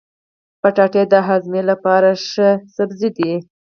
[0.61, 3.33] کچالو د هاضمې لپاره ښه سبزی دی.